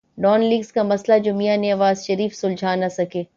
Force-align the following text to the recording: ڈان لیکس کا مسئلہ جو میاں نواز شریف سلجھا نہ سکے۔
ڈان 0.17 0.43
لیکس 0.43 0.71
کا 0.71 0.83
مسئلہ 0.83 1.17
جو 1.19 1.33
میاں 1.35 1.57
نواز 1.57 2.05
شریف 2.05 2.35
سلجھا 2.35 2.75
نہ 2.75 2.89
سکے۔ 2.91 3.23